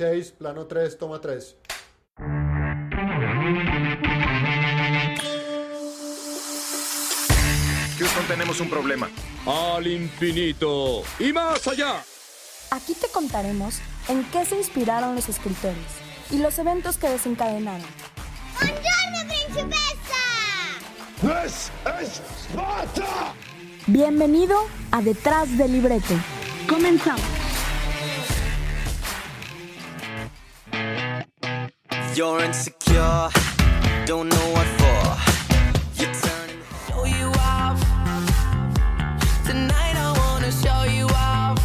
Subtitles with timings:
[0.00, 1.56] Escena 16, plano 3, toma 3.
[7.98, 9.10] Houston, tenemos un problema.
[9.46, 12.02] Al infinito y más allá.
[12.70, 15.76] Aquí te contaremos en qué se inspiraron los escritores
[16.30, 17.86] y los eventos que desencadenaron.
[18.54, 20.22] ¡Buongiorno, principessa!
[21.42, 23.34] ¡Es Esparta!
[23.86, 24.56] Bienvenido
[24.92, 26.14] a Detrás del Libreto.
[26.68, 27.39] Comenzamos.
[32.12, 33.28] You're insecure,
[34.04, 35.16] don't know what for.
[35.94, 36.58] You're turning.
[36.88, 37.78] Show you off.
[39.46, 41.56] Tonight I wanna show you off.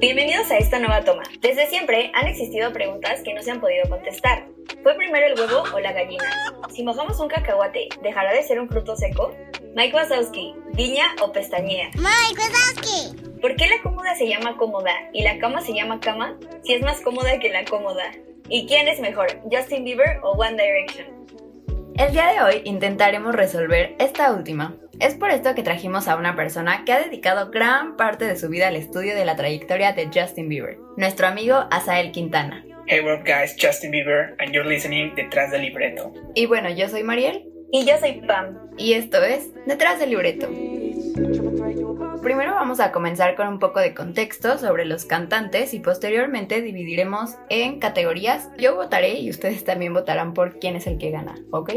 [0.00, 1.24] Bienvenidos a esta nueva toma.
[1.42, 4.46] Desde siempre han existido preguntas que no se han podido contestar.
[4.82, 6.24] ¿Fue primero el huevo o la gallina?
[6.70, 9.34] Si mojamos un cacahuate, ¿dejará de ser un fruto seco?
[9.74, 11.90] Mike Wazowski, ¿viña o pestañea?
[11.94, 13.16] Mike Wazowski!
[13.40, 16.82] ¿Por qué la cómoda se llama cómoda y la cama se llama cama si es
[16.82, 18.12] más cómoda que la cómoda?
[18.48, 21.06] ¿Y quién es mejor, Justin Bieber o One Direction?
[21.96, 24.76] El día de hoy intentaremos resolver esta última.
[25.00, 28.48] Es por esto que trajimos a una persona que ha dedicado gran parte de su
[28.48, 32.64] vida al estudio de la trayectoria de Justin Bieber, nuestro amigo Asael Quintana.
[32.86, 33.54] Hey, what up, guys?
[33.60, 36.12] Justin Bieber, and you're listening Detrás del Libreto.
[36.34, 37.44] Y bueno, yo soy Mariel.
[37.70, 38.70] Y yo soy Pam.
[38.78, 40.48] Y esto es Detrás del Libreto.
[42.22, 47.36] Primero vamos a comenzar con un poco de contexto sobre los cantantes y posteriormente dividiremos
[47.50, 48.48] en categorías.
[48.58, 51.72] Yo votaré y ustedes también votarán por quién es el que gana, ¿ok?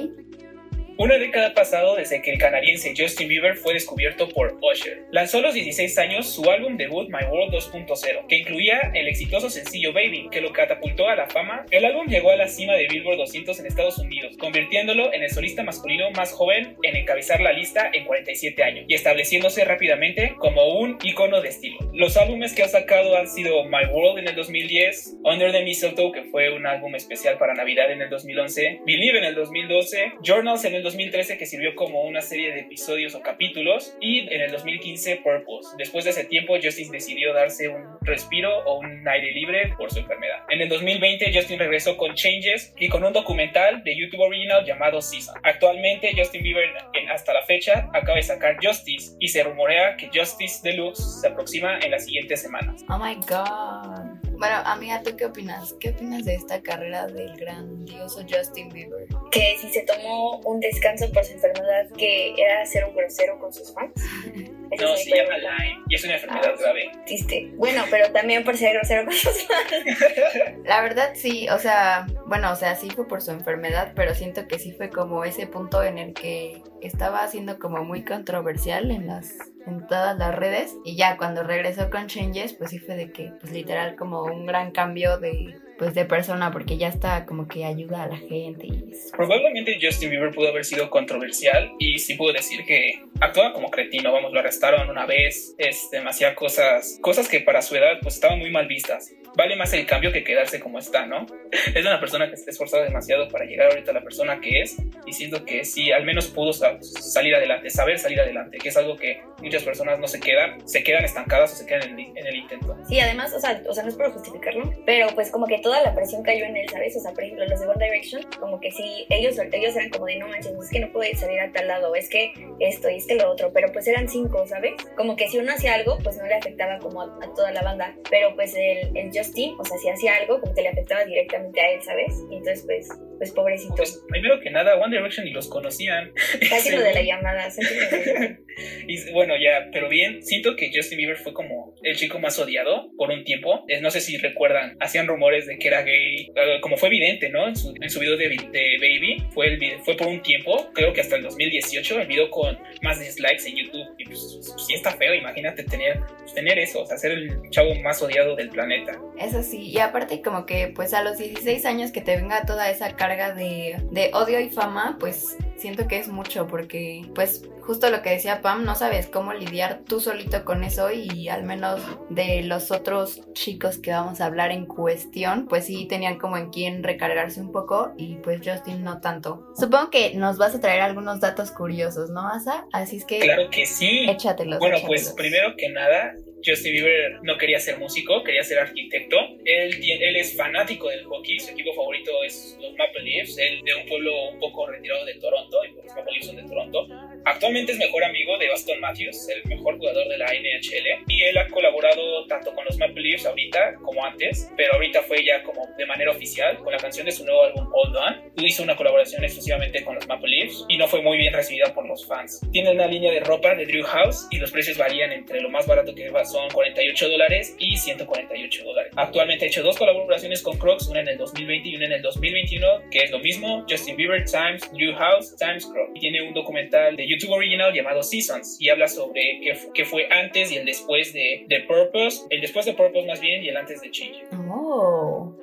[1.01, 4.99] Una década ha pasado desde que el canadiense Justin Bieber fue descubierto por Usher.
[5.09, 9.49] Lanzó a los 16 años su álbum debut My World 2.0, que incluía el exitoso
[9.49, 11.65] sencillo Baby, que lo catapultó a la fama.
[11.71, 15.31] El álbum llegó a la cima de Billboard 200 en Estados Unidos, convirtiéndolo en el
[15.31, 20.77] solista masculino más joven en encabezar la lista en 47 años y estableciéndose rápidamente como
[20.77, 21.79] un icono de estilo.
[21.95, 26.11] Los álbumes que ha sacado han sido My World en el 2010, Under the Mistletoe,
[26.11, 30.63] que fue un álbum especial para Navidad en el 2011, Believe en el 2012, Journals
[30.65, 34.51] en el 2013 que sirvió como una serie de episodios o capítulos y en el
[34.51, 35.69] 2015 Purpose.
[35.77, 39.99] Después de ese tiempo Justin decidió darse un respiro o un aire libre por su
[39.99, 40.43] enfermedad.
[40.49, 45.01] En el 2020 Justin regresó con Changes y con un documental de YouTube Original llamado
[45.01, 45.35] Season.
[45.43, 50.09] Actualmente Justin Bieber en, hasta la fecha acaba de sacar Justice y se rumorea que
[50.13, 52.83] Justice Deluxe se aproxima en las siguientes semanas.
[52.89, 54.10] Oh my god.
[54.41, 55.75] Bueno, amiga, ¿tú qué opinas?
[55.79, 59.05] ¿Qué opinas de esta carrera del grandioso Justin Bieber?
[59.29, 63.53] Que si se tomó un descanso por su enfermedad, que era ser un grosero con
[63.53, 63.93] sus fans.
[64.71, 65.37] Esa No, se llama.
[65.37, 66.91] Lyme y es una enfermedad grave.
[67.05, 67.51] Triste.
[67.53, 70.57] Bueno, pero también por ser grosero con sus fans.
[70.65, 74.47] La verdad sí, o sea, bueno, o sea, sí fue por su enfermedad, pero siento
[74.47, 79.05] que sí fue como ese punto en el que estaba siendo como muy controversial en
[79.05, 79.35] las
[79.65, 83.33] en todas las redes y ya cuando regresó con Changes, pues sí fue de que
[83.39, 87.65] pues literal como un gran cambio de pues de persona porque ya está como que
[87.65, 88.83] ayuda a la gente y
[89.17, 94.11] Probablemente Justin Bieber pudo haber sido controversial y sí puedo decir que actuaba como cretino,
[94.13, 98.37] vamos, lo arrestaron una vez, este, hacía cosas, cosas que para su edad pues estaban
[98.37, 99.11] muy mal vistas.
[99.35, 101.25] Vale más el cambio que quedarse como está, ¿no?
[101.73, 104.61] Es una persona que se ha esforzado demasiado para llegar ahorita a la persona que
[104.61, 104.77] es
[105.07, 108.77] y siento que sí, al menos pudo sa- salir adelante, saber salir adelante, que es
[108.77, 112.17] algo que muchas personas no se quedan, se quedan estancadas o se quedan en el,
[112.17, 112.77] en el intento.
[112.87, 115.83] Sí, además, o sea, o sea, no es por justificarlo, pero pues como que toda
[115.83, 116.97] la presión cayó en él, ¿sabes?
[116.97, 120.05] O sea, por ejemplo, los de One Direction, como que sí, ellos, ellos eran como
[120.05, 122.97] de no manches, es que no puede salir a tal lado, es que esto y
[122.97, 124.73] es que lo otro, pero pues eran cinco, ¿sabes?
[124.97, 127.61] Como que si uno hacía algo, pues no le afectaba como a, a toda la
[127.61, 131.05] banda, pero pues el, el Justin, o sea, si hacía algo, como que le afectaba
[131.05, 132.19] directamente a él, ¿sabes?
[132.29, 132.89] Entonces, pues,
[133.21, 133.75] pues pobrecito.
[133.75, 136.11] Pues primero que nada, One Direction ni los conocían.
[136.49, 137.49] Casi lo de la llamada.
[138.85, 142.91] Y bueno, ya, pero bien, siento que Justin Bieber fue como el chico más odiado
[142.97, 143.65] por un tiempo.
[143.81, 147.47] No sé si recuerdan, hacían rumores de que era gay, como fue evidente, ¿no?
[147.47, 150.91] En su, en su video de, de Baby, fue, el, fue por un tiempo, creo
[150.91, 153.87] que hasta el 2018, el video con más dislikes en YouTube.
[153.97, 157.49] Y pues, pues, sí está feo, imagínate tener, pues, tener eso, o sea, ser el
[157.51, 158.99] chavo más odiado del planeta.
[159.17, 162.69] Eso sí, y aparte como que pues a los 16 años que te venga toda
[162.69, 167.89] esa carga de, de odio y fama, pues siento que es mucho porque, pues, justo
[167.89, 171.79] lo que decía Pam, no sabes cómo lidiar tú solito con eso y al menos
[172.09, 176.49] de los otros chicos que vamos a hablar en cuestión, pues sí tenían como en
[176.49, 179.47] quién recargarse un poco y pues Justin no tanto.
[179.57, 182.65] Supongo que nos vas a traer algunos datos curiosos, ¿no, Asa?
[182.73, 183.19] Así es que...
[183.19, 184.05] Claro que sí.
[184.09, 184.59] Échatelos.
[184.59, 185.03] Bueno, échatelos.
[185.03, 186.13] pues primero que nada,
[186.43, 189.15] Justin Bieber no quería ser músico, quería ser arquitecto.
[189.45, 193.61] Él, tiene- él es fanático del hockey, su equipo favorito es los Maple Leafs, él
[193.63, 196.87] de un pueblo un poco retirado de Toronto, y pues los Maple Leafs de Toronto.
[197.25, 201.37] Actualmente es mejor amigo de Austin Matthews, el mejor jugador de la NHL, y él
[201.37, 205.67] ha colaborado tanto con los Maple Leafs ahorita como antes, pero ahorita fue ya como
[205.77, 208.31] de manera oficial con la canción de su nuevo álbum Hold On.
[208.37, 211.87] Hizo una colaboración exclusivamente con los Maple Leafs y no fue muy bien recibida por
[211.87, 212.41] los fans.
[212.51, 215.67] Tiene una línea de ropa de Drew House y los precios varían entre lo más
[215.67, 218.93] barato que va son 48 dólares y 148 dólares.
[218.95, 222.01] Actualmente ha hecho dos colaboraciones con Crocs, una en el 2020 y una en el
[222.01, 225.91] 2021, que es lo mismo, Justin Bieber times Drew House times Crocs.
[225.95, 230.07] Y tiene un documental de YouTube original llamado Seasons y habla sobre qué, qué fue
[230.11, 233.57] antes y el después de, de Purpose, el después de Purpose más bien y el
[233.57, 234.25] antes de Change.
[234.47, 235.33] Oh,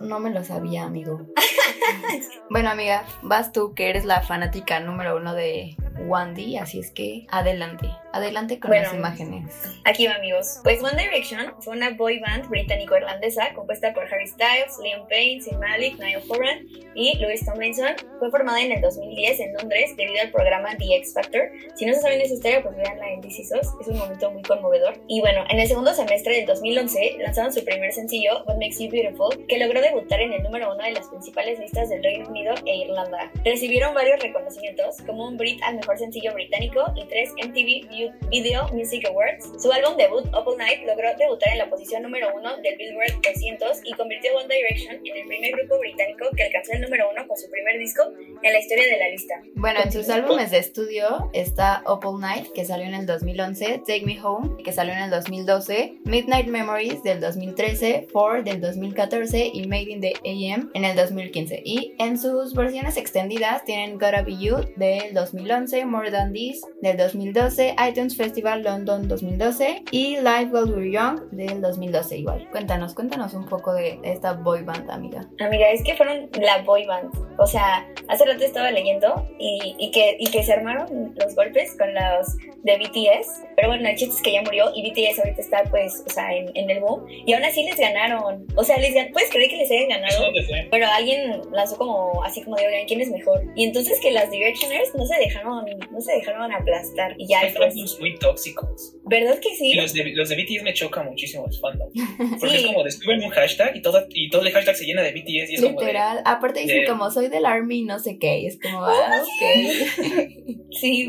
[0.00, 1.20] no me lo sabía, amigo.
[2.50, 5.76] bueno, amiga, vas tú que eres la fanática número uno de
[6.06, 8.84] Wandy, así es que adelante, adelante con Bueno.
[8.84, 9.52] las imágenes.
[9.84, 10.60] Aquí va, amigos.
[10.62, 15.58] Pues One Direction fue una boy band británico-irlandesa compuesta por Harry Styles, Liam Payne, Zayn
[15.58, 17.94] Malik, Niall Horan y Louis Tomlinson.
[18.20, 21.42] Fue formada en el 2010 en Londres debido al programa The X Factor.
[21.74, 23.74] Si no se saben esa historia, pues veanla en SOS.
[23.80, 24.94] Es un momento muy conmovedor.
[25.08, 28.90] Y bueno, en el segundo semestre del 2011 lanzaron su primer sencillo, What Makes You
[28.90, 32.54] Beautiful, que logró debutar en el número uno de las principales listas del Reino Unido
[32.64, 33.30] e Irlanda.
[33.44, 39.06] Recibieron varios reconocimientos, como un Brit al mejor sencillo británico y tres MTV Video Music
[39.06, 39.62] Awards.
[39.62, 43.80] Su álbum debut, Opal Night, logró debutar en la posición número uno del Billboard 200
[43.84, 47.36] y convirtió One Direction en el primer grupo británico que alcanzó el número uno con
[47.36, 48.04] su primer disco
[48.42, 49.34] en la historia de la lista.
[49.54, 54.06] Bueno, en sus álbumes de estudio está Opal Night, que salió en el 2011, Take
[54.06, 59.57] Me Home, que salió en el 2012, Midnight Memories del 2013, Four del 2014 y
[59.66, 61.62] Made in the AM en el 2015.
[61.64, 66.96] Y en sus versiones extendidas tienen Gotta Be You del 2011, More Than This del
[66.96, 72.48] 2012, iTunes Festival London 2012 y Live While We're Young del 2012 igual.
[72.50, 75.28] Cuéntanos, cuéntanos un poco de esta boy band, amiga.
[75.40, 77.10] Amiga, es que fueron la boy band.
[77.38, 81.76] O sea, hace rato estaba leyendo y, y que, y que se armaron los golpes
[81.76, 83.42] con los de BTS.
[83.56, 86.34] Pero bueno, el chiste es que ya murió y BTS ahorita está, pues, o sea,
[86.34, 87.04] en, en el boom.
[87.08, 88.46] Y aún así les ganaron.
[88.56, 90.30] O sea, les gan- ¿puedes creer que les hayan ganado?
[90.70, 93.42] Pero alguien lanzó como, así como de, oigan, ¿quién es mejor?
[93.56, 97.14] Y entonces que las Directioners no se dejaron, no se dejaron aplastar.
[97.18, 98.94] Y ya, Hay fandoms muy tóxicos.
[99.04, 99.72] ¿verdad que sí?
[99.72, 101.92] Y los de, los de BTS me chocan muchísimo los fandoms.
[102.40, 102.64] Porque Sí.
[102.64, 105.50] es como descubren un hashtag y todo, y todo el hashtag se llena de BTS
[105.50, 108.38] y es como de, Literal, aparte dicen de- como soy del army no sé qué,
[108.40, 110.58] y es como, ah, ok.
[110.70, 111.06] Sí,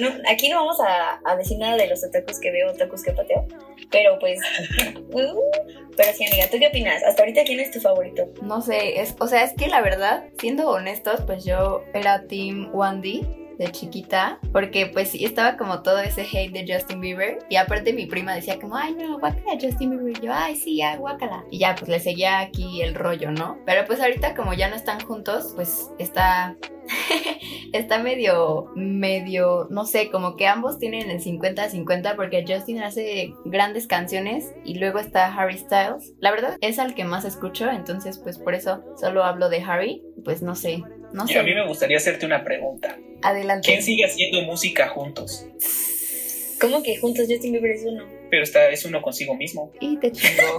[0.00, 3.10] no, aquí no vamos a, a decir nada de los otakus que veo, otakus que
[3.12, 3.46] pateo,
[3.90, 4.38] pero pues,
[5.12, 5.40] uh,
[5.96, 7.02] pero sí, amiga, ¿tú qué opinas?
[7.02, 8.28] Hasta ahorita, ¿quién es tu favorito?
[8.42, 12.72] No sé, es, o sea, es que la verdad, siendo honestos, pues yo era Team
[12.72, 17.56] 1D de chiquita, porque pues sí estaba como todo ese hate de Justin Bieber, y
[17.56, 21.44] aparte mi prima decía como, ay no, guácala Justin Bieber, yo, ay sí, ya, guácala.
[21.50, 23.58] Y ya, pues le seguía aquí el rollo, ¿no?
[23.66, 26.56] Pero pues ahorita como ya no están juntos, pues está...
[27.72, 33.86] está medio, medio, no sé, como que ambos tienen el 50-50 porque Justin hace grandes
[33.86, 36.14] canciones y luego está Harry Styles.
[36.18, 40.02] La verdad es al que más escucho, entonces pues por eso solo hablo de Harry.
[40.24, 42.98] Pues no sé, no Y a mí me gustaría hacerte una pregunta.
[43.22, 43.66] Adelante.
[43.66, 45.46] ¿Quién sigue haciendo música juntos?
[46.60, 48.06] ¿Cómo que juntos Justin Bieber es uno?
[48.30, 49.72] Pero está, es uno consigo mismo.
[49.80, 50.58] Y te chingó.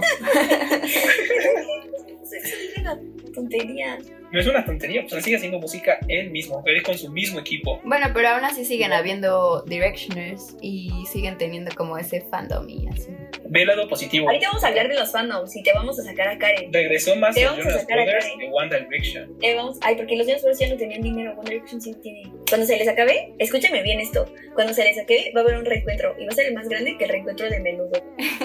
[2.32, 2.98] Es una
[3.34, 3.98] tontería.
[4.32, 7.38] No es una tontería, pues él sigue haciendo música él mismo, él con su mismo
[7.40, 7.80] equipo.
[7.84, 13.10] bueno, pero aún así siguen habiendo Directioners y siguen teniendo como ese fandom y así.
[13.44, 14.28] Ve el lado positivo.
[14.28, 16.72] Ahorita vamos a hablar de los fandoms y te vamos a sacar a Karen.
[16.72, 18.38] Regresó más Te a vamos a sacar a Karen.
[18.38, 19.36] de One Direction.
[19.42, 22.22] Eh, vamos, ay, porque los Jonas Brothers ya no tenían dinero, One Direction sí tiene.
[22.48, 25.64] Cuando se les acabe, escúchame bien esto, cuando se les acabe va a haber un
[25.66, 27.92] reencuentro y va a ser el más grande que el reencuentro de menudo.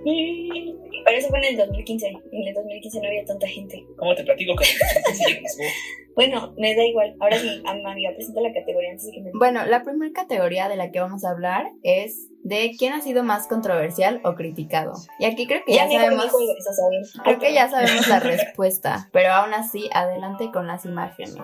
[1.05, 2.07] Pero eso fue en el 2015.
[2.07, 3.85] En el 2015 no había tanta gente.
[3.97, 4.65] ¿Cómo te platico que
[6.17, 6.51] en el 2015 se rasgó?
[6.51, 7.15] Bueno, me da igual.
[7.19, 9.31] Ahora sí, am- amiga, presenta la categoría antes de que me.
[9.33, 13.23] Bueno, la primera categoría de la que vamos a hablar es de quién ha sido
[13.23, 14.93] más controversial o criticado.
[15.19, 16.23] Y aquí creo que ya, me sabemos.
[16.25, 17.13] dijo eso, ¿sabes?
[17.23, 21.39] Creo que ya sabemos la respuesta, pero aún así, adelante con las imágenes.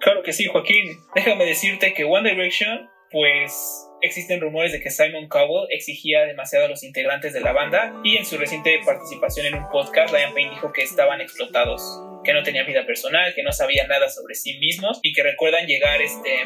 [0.00, 0.96] Claro que sí, Joaquín.
[1.14, 6.68] Déjame decirte que One Direction, pues existen rumores de que Simon Cowell exigía demasiado a
[6.68, 10.50] los integrantes de la banda y en su reciente participación en un podcast, Ryan Payne
[10.50, 11.82] dijo que estaban explotados,
[12.28, 15.66] que no tenían vida personal, que no sabían nada sobre sí mismos y que recuerdan
[15.66, 16.44] llegar este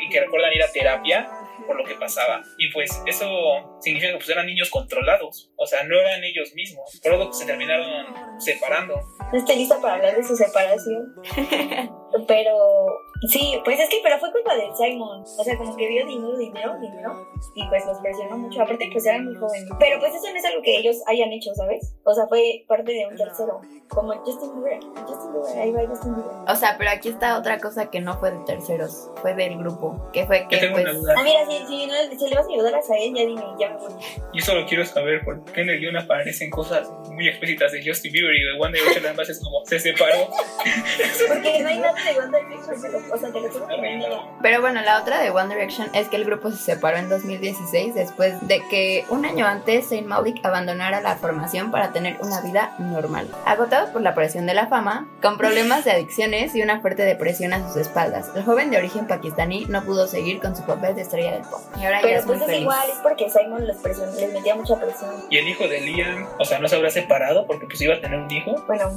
[0.00, 1.30] y que recuerdan ir a terapia
[1.68, 2.42] por lo que pasaba.
[2.58, 7.00] Y pues eso significa que pues eran niños controlados, o sea, no eran ellos mismos,
[7.00, 9.00] por lo que se terminaron separando.
[9.32, 11.14] No estoy lista para hablar de su separación.
[12.26, 12.86] pero
[13.28, 15.22] sí, pues es que pero fue culpa de Simon.
[15.22, 17.28] O sea, como que vio dinero, dinero, dinero.
[17.54, 18.62] Y pues los presionó mucho.
[18.62, 19.68] Aparte, pues eran muy jóvenes.
[19.78, 21.94] Pero pues eso no es algo que ellos hayan hecho, ¿sabes?
[22.04, 23.60] O sea, fue parte de un tercero.
[23.88, 24.80] Como Justin Bieber.
[25.06, 26.32] Justin Bieber, ahí va Justin Bieber.
[26.48, 30.10] O sea, pero aquí está otra cosa que no fue de terceros, fue del grupo,
[30.12, 30.84] que fue Yo que tengo pues...
[30.84, 31.14] una duda.
[31.16, 33.70] Ah, mira, si, si, no, si le vas a ayudar a Sael, ya dime, ya
[33.70, 33.92] me voy.
[34.32, 38.12] Yo solo quiero saber por qué en el guion aparecen cosas muy explícitas de Justin
[38.12, 40.28] Bieber y de One Direction, además es como se separó.
[41.28, 42.80] Porque no hay nada de One Direction,
[43.12, 44.22] o sea, te lo juro que no hay nada.
[44.42, 47.94] Pero bueno, la otra de One Direction es que el grupo se separó en 2016
[47.94, 52.74] después de que un año antes Zayn Malik abandonara la formación para tener una vida
[52.78, 53.28] normal.
[53.46, 57.52] Agotado por la presión de la fama, con problemas de adicciones y una fuerte depresión
[57.52, 61.02] a sus espaldas, el joven de origen pakistaní no pudo seguir con su papel de
[61.02, 61.60] estrella del pop.
[61.80, 62.62] Y ahora ya Pero es muy pues es feliz.
[62.62, 63.76] igual, es porque Simon les,
[64.18, 65.10] les metía mucha presión.
[65.30, 68.00] Y el hijo de Liam, o sea, no se habrá separado porque pues iba a
[68.00, 68.54] tener un hijo.
[68.66, 68.90] Bueno,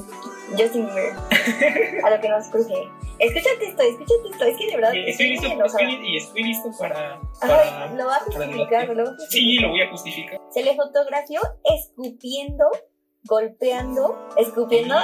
[0.58, 1.14] Justin Bieber.
[2.04, 2.90] A lo que nos cruje.
[3.20, 4.46] Escúchate esto, escúchate esto.
[4.46, 7.20] Es que de verdad estoy listo, estoy, y estoy listo para.
[7.40, 9.30] para Ay, lo va a justificar, lo va a justificar.
[9.30, 10.42] Sí, lo voy a justificar.
[10.52, 12.66] Se le fotografió escupiendo,
[13.28, 14.96] golpeando, escupiendo,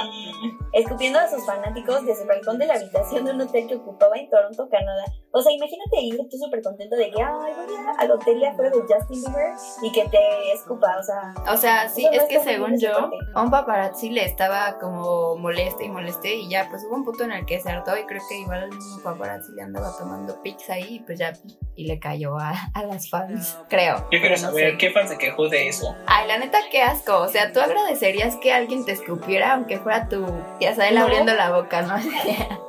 [0.72, 4.16] escupiendo a sus fanáticos desde el balcón de la habitación de un hotel que ocupaba
[4.16, 5.04] en Toronto, Canadá.
[5.32, 8.46] O sea, imagínate ir tú súper contento de que, ay, voy a, al hotel de
[8.46, 9.52] afuera de Justin Bieber
[9.82, 11.34] y que te escupa, o sea.
[11.52, 15.88] O sea, sí, es que según yo, a un paparazzi le estaba como moleste y
[15.88, 18.38] moleste y ya pues hubo un punto en el que se hartó y creo que
[18.38, 21.32] igual el mismo paparazzi le andaba tomando pics ahí y pues ya
[21.76, 23.96] y le cayó a, a las fans, creo.
[24.12, 24.78] Yo quiero no saber sé.
[24.78, 25.94] qué fan se quejó de eso.
[26.06, 27.18] Ay, la neta, qué asco.
[27.18, 30.26] O sea, tú agradecerías que alguien te escupiera aunque fuera tu,
[30.60, 31.02] ya sabes, No.
[31.02, 31.96] abriendo la boca, ¿no?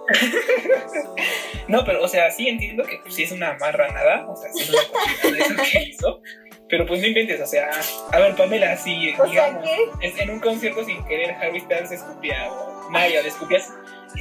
[1.68, 4.62] No, pero, o sea, sí entiendo que pues, sí es una marranada, o sea, sí
[4.64, 6.22] es una cochinada eso que hizo.
[6.70, 7.70] Pero pues no inventes, o sea,
[8.12, 10.08] a ver, Pamela, si O sea, digamos, ¿qué?
[10.08, 13.72] es- en un concierto sin querer Harry Styles escupía o Mario le escupías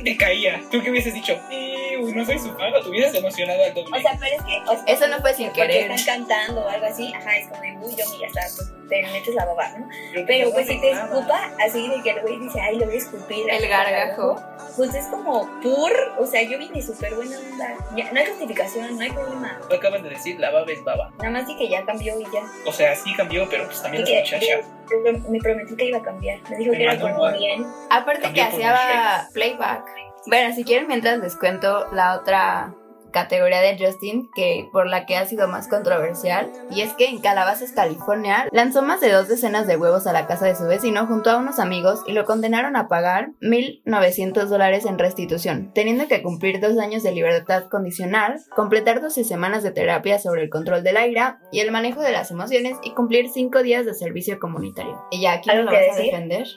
[0.02, 0.60] te caía.
[0.70, 1.38] ¿Tú qué hubieses dicho?
[1.50, 3.98] "Eh, uy, no soy su fan, o te hubieses emocionado al doble.
[3.98, 4.58] O sea, pero es que.
[4.70, 5.90] o sea, Eso no fue sin porque querer.
[5.92, 9.02] están cantando o algo así, ajá, es como de, uy, yo, mira, está, pues te
[9.02, 9.88] metes la baba, ¿no?
[10.26, 12.98] Pero, pues si te escupa, así de que el güey dice, ay, lo voy a
[12.98, 13.50] escupir.
[13.50, 14.36] El gargajo.
[14.76, 17.74] Pues es como pur, o sea, yo vine súper buena onda.
[17.96, 19.60] Ya, no hay justificación, no hay problema.
[19.68, 21.10] Tú acabas de decir, la baba es baba.
[21.18, 22.42] Nada más di que ya cambió y ya.
[22.66, 24.60] O sea, sí cambió, pero pues también que muchacha.
[25.04, 26.38] me- me prometió que iba a cambiar.
[26.50, 26.94] Me dijo Me que era
[27.32, 27.66] mi bien.
[27.90, 29.84] Aparte que Cambió por hacía playback.
[30.26, 32.74] Bueno, si quieren, mientras les cuento la otra
[33.14, 37.20] categoría de Justin que por la que ha sido más controversial y es que en
[37.20, 41.06] Calabazas, California, lanzó más de dos decenas de huevos a la casa de su vecino
[41.06, 46.22] junto a unos amigos y lo condenaron a pagar 1.900 dólares en restitución, teniendo que
[46.22, 50.92] cumplir dos años de libertad condicional, completar 12 semanas de terapia sobre el control de
[50.92, 55.00] la ira y el manejo de las emociones y cumplir cinco días de servicio comunitario.
[55.12, 56.48] Y ya aquí ¿Algo lo vas a defender.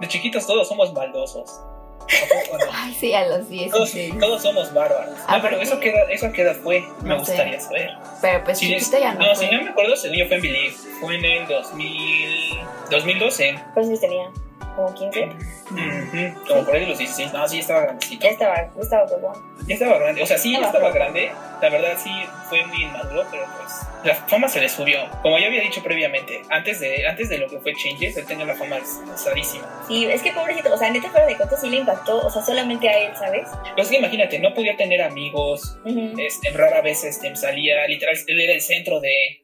[0.00, 1.71] De chiquitos todos somos maldosos.
[2.72, 3.70] Ay, sí, a los 10.
[3.70, 5.14] Todos, todos somos bárbaros.
[5.26, 5.90] Ah, No, pero ¿por eso qué?
[5.92, 6.80] queda, eso queda fue.
[7.02, 7.32] Me No sé.
[7.32, 7.90] gustaría saber.
[8.20, 9.20] Pero pues Si chiquito ya no.
[9.26, 9.46] no, fue.
[9.48, 10.74] si no me acuerdo, según yo fue en Believe.
[11.00, 13.58] Fue en el 2000, 2012.
[13.74, 14.30] Pues sí tenía
[14.74, 15.24] como 15.
[15.24, 17.32] Ujú, Como por ahí de los 16.
[17.32, 18.24] No, sí, estaba grandecito.
[18.24, 20.22] Ya estaba, ya estaba pues, Ya estaba grande.
[20.22, 21.30] O sea, sí, ya Estaba grande.
[21.60, 22.10] La verdad, sí,
[22.48, 23.72] fue muy inmaduro, pero pues
[24.04, 24.98] la fama se le subió.
[25.22, 28.44] Como ya había dicho previamente, antes de, antes de lo que fue Changes, él tenía
[28.44, 29.84] la fama alzadísima.
[29.86, 32.42] Sí, es que pobrecito, o sea, neta fuera de cuentos sí le impactó, o sea,
[32.42, 33.48] solamente a él, ¿sabes?
[33.76, 36.14] Pues que imagínate, no podía tener amigos, Ujú.
[36.18, 39.41] este, rara vez este, salía, literal, él era el centro de,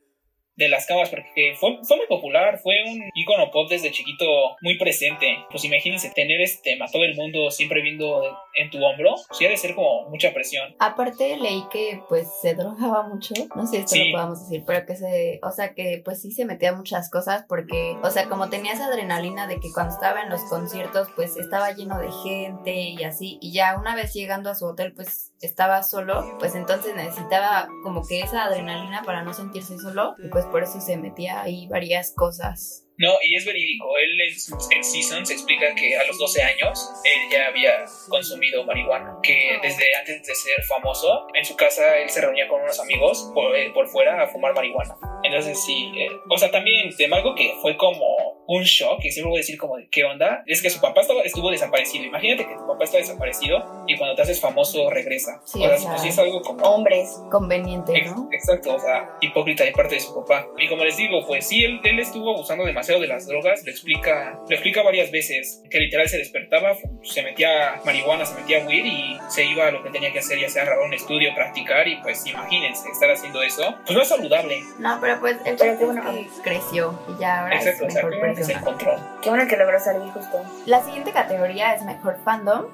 [0.59, 4.27] de las camas porque fue, fue muy popular, fue un ícono pop desde chiquito
[4.61, 5.39] muy presente.
[5.51, 9.49] Pues imagínense tener este, a todo el mundo siempre viendo en tu hombro, sí ha
[9.49, 10.75] de ser como mucha presión.
[10.79, 14.11] Aparte leí que pues se drogaba mucho, no sé si esto Sí.
[14.11, 17.45] lo podamos decir, pero que se, o sea que pues sí se metía muchas cosas
[17.49, 21.37] porque, o sea, como tenía esa adrenalina de que cuando estaba en los conciertos pues
[21.37, 25.33] estaba lleno de gente y así, y ya una vez llegando a su hotel pues
[25.41, 30.45] estaba solo, pues entonces necesitaba como que esa adrenalina para no sentirse solo y pues
[30.47, 32.85] por eso se metía ahí varias cosas.
[32.99, 33.97] No, y es verídico.
[33.97, 39.17] Él en, en Seasons explica que a los 12 años él ya había consumido marihuana.
[39.23, 43.31] Que desde antes de ser famoso, en su casa él se reunía con unos amigos
[43.35, 44.97] por, eh, por fuera a fumar marihuana.
[45.23, 48.05] Entonces sí, eh, o sea, también de algo que fue como
[48.47, 51.03] un shock, y siempre voy a decir como de qué onda, es que su papá
[51.03, 52.05] estaba, estuvo desaparecido.
[52.05, 55.43] Imagínate que tu papá está desaparecido y cuando te haces famoso regresa.
[55.45, 56.65] Sí, o sea, o sea, pues sí es algo como...
[56.65, 57.21] Hombres.
[57.31, 58.29] Conveniente, Ex- ¿no?
[58.33, 60.47] Exacto, o sea, hipócrita de parte de su papá.
[60.57, 63.71] Y como les digo, pues sí, él, él estuvo abusando demasiado de las drogas, lo
[63.71, 68.85] explica, lo explica varias veces, que literal se despertaba, se metía marihuana, se metía weed
[68.85, 71.87] y se iba a lo que tenía que hacer, ya sea grabar un estudio, practicar
[71.87, 74.63] y pues imagínense, estar haciendo eso, pues no es saludable.
[74.79, 76.03] No, pero pues el Pero qué bueno.
[76.13, 78.71] que creció y ya ahora Exacto, o es sea, mejor qué bueno que se persona.
[78.73, 79.21] encontró.
[79.23, 80.43] Qué bueno que logró salir justo.
[80.67, 82.67] La siguiente categoría es mejor fandom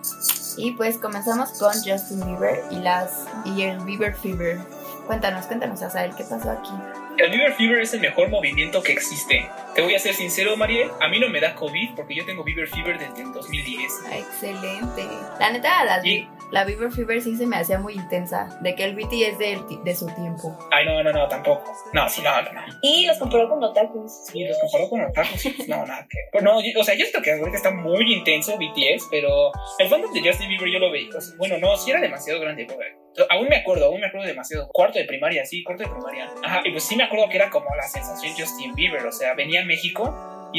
[0.56, 4.58] y pues comenzamos con Justin Bieber y las y el Bieber Fever.
[5.06, 6.70] Cuéntanos, cuéntanos, Azael, ¿qué pasó aquí?
[7.18, 9.48] El Bieber Fever es el mejor movimiento que existe.
[9.74, 12.42] Te voy a ser sincero, Mariel, a mí no me da COVID porque yo tengo
[12.42, 13.92] Bieber Fever desde el 2010.
[14.06, 15.06] Ah, Excelente.
[15.38, 18.84] La neta, la, Y- la Bieber Fever sí se me hacía muy intensa, de que
[18.84, 20.56] el BT es de, de su tiempo.
[20.70, 21.64] Ay, no, no, no, tampoco.
[21.92, 22.60] No, sí, no, no, no.
[22.80, 24.12] Y los comparó con otakus.
[24.32, 25.44] Y los comparó con otakus.
[25.68, 26.18] No, nada que.
[26.30, 29.88] Pues no, yo- o sea, yo siento que ahorita está muy intenso BTS, pero el
[29.88, 31.10] fandom de Justin Bieber yo lo veía.
[31.20, 32.66] sea, bueno, no, sí era demasiado grande.
[32.66, 34.68] porque- Aún me acuerdo, aún me acuerdo demasiado.
[34.72, 36.32] Cuarto de primaria, sí, cuarto de primaria.
[36.44, 39.04] Ajá, y pues sí me acuerdo que era como la sensación Justin Bieber.
[39.06, 40.12] O sea, venía a México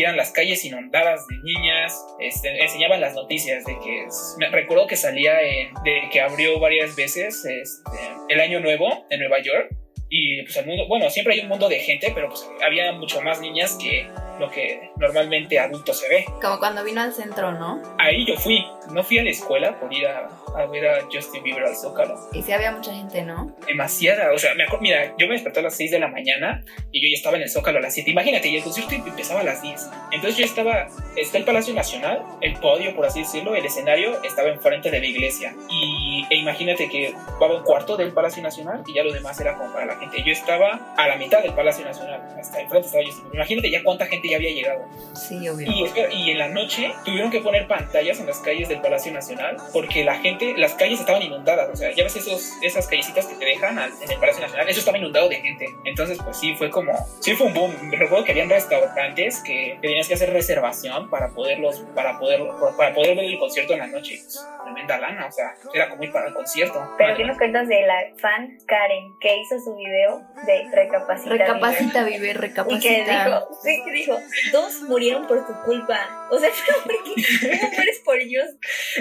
[0.03, 2.05] eran las calles inundadas de niñas.
[2.19, 4.07] Este, enseñaban las noticias de que.
[4.37, 7.97] Me recuerdo que salía de que abrió varias veces este,
[8.29, 9.69] el Año Nuevo en Nueva York.
[10.09, 13.21] Y pues el mundo, bueno, siempre hay un mundo de gente, pero pues había mucho
[13.21, 14.07] más niñas que
[14.39, 16.25] lo que normalmente adulto se ve.
[16.41, 17.81] Como cuando vino al centro, ¿no?
[17.97, 21.43] Ahí yo fui, no fui a la escuela por ir a, a ver a Justin
[21.43, 22.15] Bieber al Zócalo.
[22.33, 23.55] Y sí había mucha gente, ¿no?
[23.65, 26.63] Demasiada, o sea, me acuerdo, mira, yo me desperté a las 6 de la mañana
[26.91, 28.11] y yo ya estaba en el Zócalo a las 7.
[28.11, 29.89] Imagínate, y el concierto empezaba a las 10.
[30.11, 34.49] Entonces yo estaba, está el Palacio Nacional, el podio, por así decirlo, el escenario estaba
[34.49, 35.55] enfrente de la iglesia.
[35.69, 39.55] Y e imagínate que va un cuarto del Palacio Nacional y ya lo demás era
[39.55, 40.23] como para la gente.
[40.23, 43.33] Yo estaba a la mitad del Palacio Nacional, hasta enfrente estaba Bieber.
[43.33, 44.85] Imagínate ya cuánta gente ya había llegado.
[45.15, 45.67] Sí, obvio.
[45.71, 49.57] Y, y en la noche tuvieron que poner pantallas en las calles del Palacio Nacional
[49.73, 51.69] porque la gente, las calles estaban inundadas.
[51.71, 54.67] O sea, ya ves esos, esas callecitas que te dejan al- en el Palacio Nacional,
[54.69, 55.67] eso estaba inundado de gente.
[55.85, 57.91] Entonces, pues sí, fue como, sí fue un boom.
[57.91, 62.41] Recuerdo que habían restaurantes que tenías que hacer reservación para poderlos, para poder,
[62.77, 64.19] para poder ver el concierto en la noche.
[64.63, 66.81] Tremenda lana, o sea, era como ir para el concierto.
[66.97, 71.29] Pero ¿qué nos cuentas de la fan Karen que hizo su video de Recapacita?
[71.29, 72.29] Recapacita, vive, Vive?
[72.29, 73.25] Y que recapacita.
[73.25, 74.19] dijo, sí, que dijo,
[74.51, 76.27] dos murieron por tu culpa.
[76.31, 77.49] O sea, pero ¿por qué?
[77.59, 78.45] ¿Cómo mueres por ellos?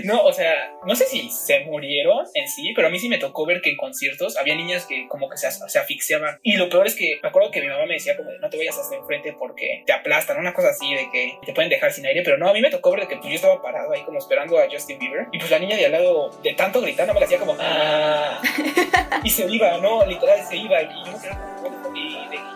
[0.05, 0.53] No, o sea,
[0.87, 3.71] no sé si se murieron en sí, pero a mí sí me tocó ver que
[3.71, 6.39] en conciertos había niñas que como que se, as- se asfixiaban.
[6.43, 8.51] Y lo peor es que me acuerdo que mi mamá me decía como de no
[8.51, 11.93] te vayas hasta enfrente porque te aplastan, una cosa así de que te pueden dejar
[11.93, 12.23] sin aire.
[12.25, 14.19] Pero no, a mí me tocó ver de que pues, yo estaba parado ahí como
[14.19, 15.27] esperando a Justin Bieber.
[15.33, 17.57] Y pues la niña de al lado, de tanto gritar, no me la hacía como
[17.59, 18.41] "Ah",
[19.25, 20.05] y se iba, ¿no?
[20.07, 20.74] Literal se iba.
[20.83, 21.74] Y yo me quedaba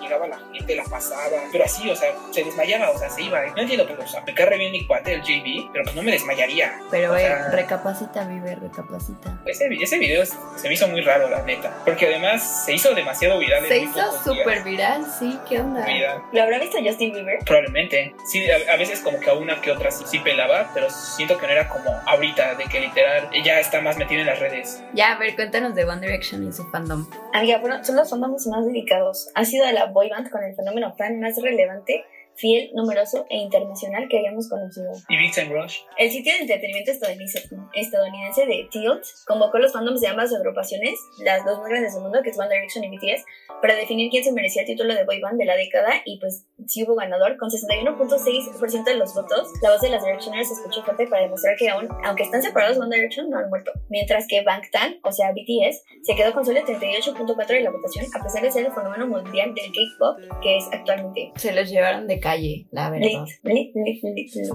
[0.09, 3.23] llegaba la gente te la pasaba, pero así, o sea, se desmayaba, o sea, se
[3.23, 3.41] iba.
[3.47, 5.97] No entiendo, pero, o sea, me cae re bien mi cuate, el JB, pero pues
[5.97, 6.79] no me desmayaría.
[6.91, 9.39] Pero, eh, sea, recapacita, vive, recapacita.
[9.47, 13.39] ese, ese video se me hizo muy raro, la neta, porque además se hizo demasiado
[13.39, 13.67] viral.
[13.67, 15.85] Se hizo súper viral, sí, ¿qué onda?
[15.85, 16.23] Viral.
[16.33, 17.39] ¿Lo habrá visto Justin Bieber?
[17.45, 18.15] Probablemente.
[18.27, 21.39] Sí, a, a veces como que a una que otra sí, sí pelaba, pero siento
[21.39, 24.83] que no era como ahorita, de que literal ella está más metida en las redes.
[24.93, 27.07] Ya, a ver, cuéntanos de One Direction y su fandom.
[27.33, 29.31] Amiga, bueno, son los fandoms más dedicados.
[29.35, 32.05] Ha sido la boy band con el fenómeno fan más relevante,
[32.39, 34.93] fiel, numeroso e internacional que hayamos conocido.
[35.09, 35.81] Y Vixen Rush.
[35.97, 41.45] El sitio de entretenimiento estadounidense, estadounidense de Tilt convocó los fandoms de ambas agrupaciones, las
[41.45, 43.25] dos más grandes del mundo, que es One Direction y BTS,
[43.61, 46.47] para definir quién se merecía el título de boy band de la década y pues
[46.67, 49.49] sí hubo ganador con 61.6% de los votos.
[49.63, 52.79] La voz de las Directioners se escuchó fuerte para demostrar que aún, aunque están separados,
[52.79, 53.73] One Direction no han muerto.
[53.89, 58.07] Mientras que Bangtan, o sea BTS, se quedó con solo el 38.4% de la votación
[58.15, 61.33] a pesar de ser el fenómeno mundial del K-pop que es actualmente.
[61.37, 63.25] Se los llevaron de calle, la verdad.
[63.43, 64.53] Lit, lit, lit, lit, lit.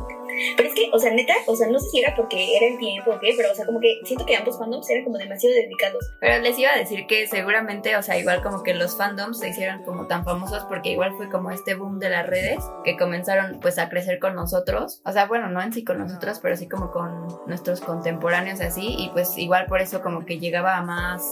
[0.57, 2.77] Pero es que, o sea, neta, o sea, no sé si era porque era el
[2.77, 5.55] tiempo o qué, pero, o sea, como que siento que ambos fandoms eran como demasiado
[5.55, 6.03] dedicados.
[6.19, 9.49] Pero les iba a decir que seguramente, o sea, igual como que los fandoms se
[9.49, 13.59] hicieron como tan famosos porque igual fue como este boom de las redes que comenzaron
[13.61, 15.01] pues a crecer con nosotros.
[15.05, 18.95] O sea, bueno, no en sí con nosotros, pero sí como con nuestros contemporáneos así
[18.97, 21.23] y pues igual por eso como que llegaba a más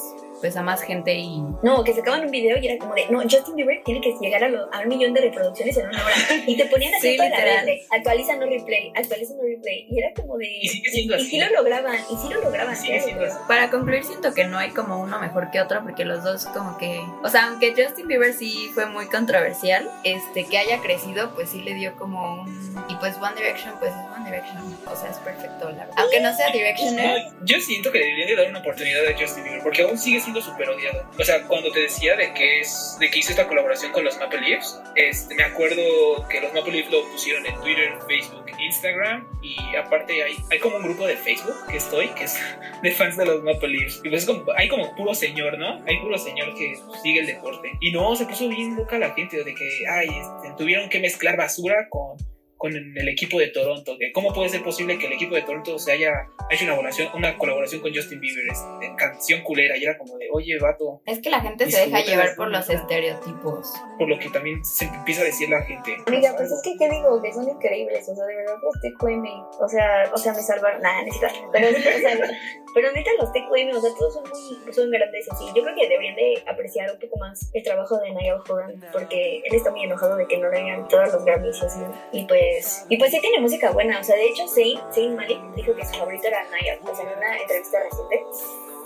[0.42, 3.22] pues a más gente y No, que sacaban un video y era como de, no,
[3.22, 6.16] Justin Bieber tiene que llegar a, lo- a un millón de reproducciones en una hora.
[6.48, 7.66] Y te ponían así Sí, toda la literal.
[7.66, 9.86] red de, actualiza no replay, actualiza no replay.
[9.90, 10.48] Y era como de...
[10.62, 11.30] Y sigue siendo y así.
[11.30, 12.76] sí lo lograban, y sí lo lograban.
[12.76, 13.04] Claro.
[13.04, 13.38] siendo así.
[13.48, 16.78] Para concluir, siento que no hay como uno mejor que otro porque los dos como
[16.78, 21.50] que, o sea, aunque Justin Bieber sí fue muy controversial, este que haya crecido, pues
[21.50, 24.58] sí le dio como un y pues One Direction pues es One Direction,
[24.92, 25.94] o sea, es perfecto, la verdad.
[25.98, 29.44] Aunque no sea Directioner, No, yo siento que deberían de dar una oportunidad a Justin
[29.44, 31.10] Bieber porque aún sigue siendo súper odiado.
[31.20, 34.18] O sea, cuando te decía de que es de que hizo esta colaboración con los
[34.20, 35.82] Maple Leafs, este, me acuerdo
[36.30, 40.76] que los Maple Leafs lo pusieron en Twitter, Facebook, Instagram y aparte hay, hay como
[40.78, 42.40] un grupo de Facebook que estoy que es
[42.84, 44.02] de fans de los Maple Leafs.
[44.04, 45.84] Y pues es como- hay como puro señor, ¿no?
[45.88, 47.72] Hay puro señor que sigue el deporte.
[47.80, 51.36] Y no, se puso bien loca la gente de que, ay, este, tuvieron que mezclar
[51.38, 52.18] basura con
[52.62, 53.98] con el equipo de Toronto.
[53.98, 56.12] Que ¿Cómo puede ser posible que el equipo de Toronto se haya
[56.52, 59.76] hecho una colaboración, una colaboración con Justin Bieber este, en canción culera?
[59.76, 62.70] Y era como de, oye, vato, es que la gente se deja llevar por los
[62.70, 63.74] estereotipos.
[63.98, 65.98] por lo que también se empieza a decir la gente.
[66.06, 67.20] Amiga, pues es que, ¿qué digo?
[67.20, 69.26] Que son increíbles, o sea, de verdad los TQM,
[69.60, 72.30] o sea, o sea, me salvaron, nada, necesito, pero, o sea,
[72.76, 75.90] pero neta los TQM, o sea, todos son muy, son grandes, así, yo creo que
[75.90, 79.84] deberían de apreciar un poco más el trabajo de Niall Horan, porque él está muy
[79.84, 81.80] enojado de que no le hagan todos los Grammys y así,
[82.12, 82.51] y pues,
[82.90, 85.86] y pues sí tiene música buena, o sea, de hecho, Zayn, Zayn Malik dijo que
[85.86, 86.44] su favorito era
[86.84, 88.26] o sea, en una entrevista reciente,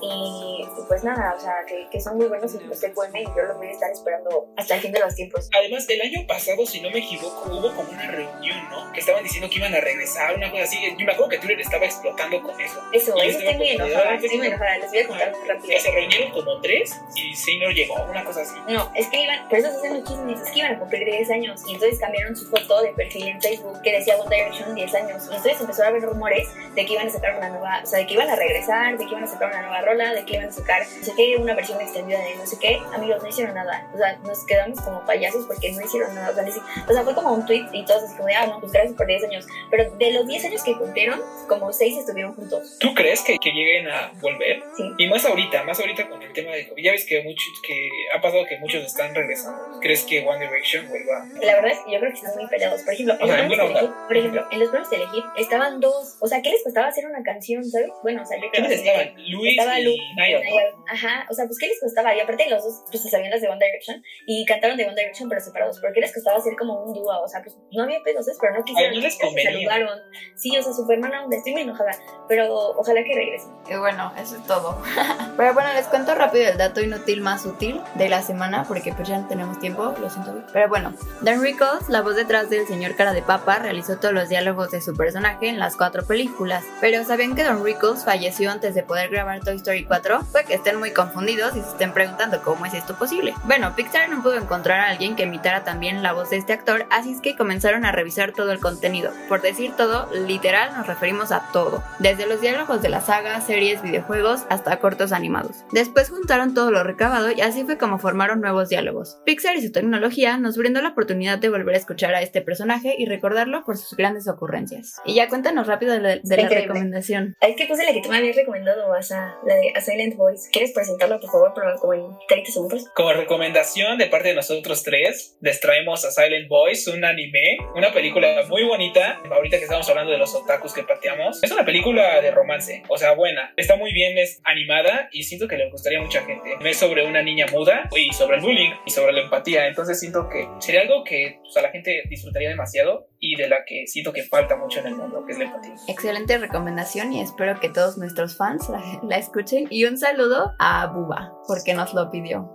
[0.02, 3.24] y y pues nada, o sea, que, que son muy buenos y los TQM, y
[3.26, 5.50] yo los voy a estar esperando hasta el fin de los tiempos.
[5.58, 8.92] Además, el año pasado, si no me equivoco, hubo como una reunión, ¿no?
[8.92, 10.78] Que estaban diciendo que iban a regresar, una cosa así.
[10.98, 12.82] Yo me acuerdo que Twitter estaba explotando con eso.
[12.94, 15.80] Eso, eso estoy muy enojada, estoy muy enojada, les voy a contar muy rápido.
[15.80, 18.56] Se reunieron como tres y Seymour llegó, una cosa así.
[18.68, 21.06] No, es que iban, por eso se hacen los chismes, es que iban a cumplir
[21.06, 24.76] 10 años y entonces cambiaron su foto de perfil en Facebook que decía One Direction
[24.76, 27.82] 10 años y entonces empezó a haber rumores de que iban a sacar una nueva,
[27.84, 30.14] o sea, de que iban a regresar, de que iban a sacar una nueva rola,
[30.14, 32.80] de que iban a sacar, no sé qué, una versión extendida de no sé qué,
[32.94, 36.34] amigos, no hicieron nada, o sea, nos quedamos como payasos porque no hicieron nada, o
[36.34, 38.60] sea, si- o sea, fue como un tweet y todos así como de, ah, no,
[38.60, 42.34] pues gracias por 10 años, pero de los 10 años que cumplieron, como 6 estuvieron
[42.36, 42.78] juntos.
[42.80, 44.64] ¿Tú crees que, que lleguen a volver?
[44.76, 44.84] Sí.
[44.98, 46.72] Y más ahorita, más ahorita con el tema de.
[46.78, 49.80] Ya ves que muchos, que ha pasado que muchos están regresando.
[49.82, 51.26] ¿Crees que One Direction vuelva?
[51.42, 52.82] La verdad es que yo creo que están muy peleados.
[52.82, 56.18] Por ejemplo, O sea, en elegir, por ejemplo, en los premios de elegir estaban dos.
[56.20, 57.92] O sea, ¿qué les costaba hacer una canción, sabes?
[58.02, 59.14] Bueno, o sea, yo creo ¿Quiénes que estaban?
[59.32, 60.50] Luis estaba y Lu- Niall, ¿no?
[60.50, 60.74] Niall.
[60.92, 62.16] Ajá, o sea, pues ¿qué les costaba?
[62.16, 64.96] Y aparte los dos, pues se sabían las de One Direction y cantaron de One
[64.96, 65.80] Direction pero separados.
[65.80, 67.22] ¿Por qué les costaba hacer como un dúo?
[67.22, 68.26] O sea, pues no había pedos.
[68.40, 68.92] Pero no quisieron.
[68.92, 70.00] Ay, no les se saludaron.
[70.36, 71.38] Sí, o sea, súper mala onda.
[71.38, 71.92] Estoy muy enojada.
[72.28, 73.52] Pero ojalá que regresen.
[73.70, 74.82] Y bueno, eso es todo.
[75.38, 79.08] Pero bueno, les cuento rápido el dato inútil más útil de la semana, porque pues
[79.08, 80.44] ya no tenemos tiempo, lo siento.
[80.54, 84.30] Pero bueno, Dan Rickles, la voz detrás del señor cara de papa, realizó todos los
[84.30, 86.64] diálogos de su personaje en las cuatro películas.
[86.82, 90.20] Pero ¿sabían que Don Rickles falleció antes de poder grabar Toy Story 4?
[90.32, 93.34] Puede que estén muy confundidos y se estén preguntando cómo es esto posible.
[93.46, 96.86] Bueno, Pixar no pudo encontrar a alguien que imitara también la voz de este actor,
[96.92, 99.12] así es que comenzaron a revisar todo el contenido.
[99.28, 103.82] Por decir todo, literal nos referimos a todo, desde los diálogos de la saga, series,
[103.82, 105.64] videojuegos, hasta cortos animados.
[105.72, 109.18] Después juntaron todo lo recabado y así fue como formaron nuevos diálogos.
[109.26, 112.94] Pixar y su tecnología nos brindó la oportunidad de volver a escuchar a este personaje
[113.00, 114.98] y recordarlo por sus grandes ocurrencias.
[115.06, 117.36] Y ya cuéntanos rápido de, la- de la recomendación.
[117.42, 119.82] Es que puse la que tú me habías recomendado, o sea, la la de A
[119.82, 120.50] Silent Voice.
[120.52, 122.86] ¿Quieres presentarla, por favor, pero como en 30 segundos?
[122.96, 127.92] Como recomendación de parte de nosotros tres, les traemos a Silent Voice, un anime, una
[127.92, 129.22] película muy bonita.
[129.32, 132.98] Ahorita que estamos hablando de los otakus que pateamos, es una película de romance, o
[132.98, 133.54] sea, buena.
[133.58, 136.58] Está muy bien, es animada y siento que le gustaría a mucha gente.
[136.64, 139.68] Es sobre una niña muda y sobre el bullying y sobre la empatía.
[139.68, 143.66] Entonces siento que sería algo que pues, a la gente disfrutaría demasiado y de la
[143.66, 145.76] que siento que falta mucho en el mundo, que es la empatía.
[145.88, 149.45] Excelente recomendación y espero que todos nuestros fans la, la escuchen.
[149.52, 152.52] Y un saludo a Buba, porque nos lo pidió.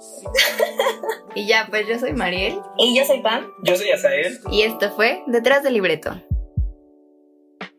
[1.35, 2.61] y ya, pues yo soy Mariel.
[2.79, 3.46] Y yo soy Pam.
[3.62, 4.38] Yo soy Asael.
[4.50, 6.11] Y esto fue Detrás del Libreto.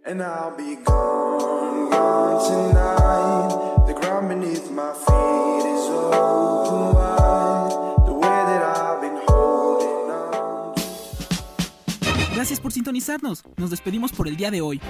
[0.03, 3.85] And I'll be gone, gone tonight.
[3.85, 8.05] The ground beneath my feet is open wide.
[8.07, 10.73] The way that I've been holding on.
[12.33, 13.43] Gracias por sintonizarnos.
[13.57, 14.81] Nos despedimos por el día de hoy.